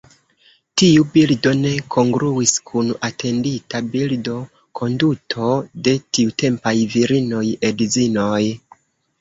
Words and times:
Tiu 0.81 1.03
bildo 1.15 1.51
ne 1.57 1.73
kongruis 1.95 2.53
kun 2.69 2.89
atendita 3.09 3.81
bildo, 3.97 4.39
konduto 4.81 5.53
de 5.89 5.95
tiutempaj 6.19 6.75
virinoj, 6.97 7.47
edzinoj. 7.73 8.45